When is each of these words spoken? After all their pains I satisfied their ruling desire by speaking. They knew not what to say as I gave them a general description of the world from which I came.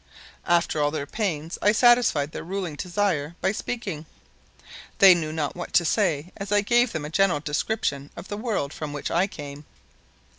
After 0.47 0.81
all 0.81 0.89
their 0.89 1.05
pains 1.05 1.59
I 1.61 1.73
satisfied 1.73 2.31
their 2.31 2.43
ruling 2.43 2.75
desire 2.75 3.35
by 3.39 3.51
speaking. 3.51 4.07
They 4.97 5.13
knew 5.13 5.31
not 5.31 5.55
what 5.55 5.73
to 5.73 5.85
say 5.85 6.31
as 6.35 6.51
I 6.51 6.61
gave 6.61 6.91
them 6.91 7.05
a 7.05 7.09
general 7.11 7.39
description 7.39 8.09
of 8.15 8.27
the 8.27 8.35
world 8.35 8.73
from 8.73 8.93
which 8.93 9.11
I 9.11 9.27
came. 9.27 9.63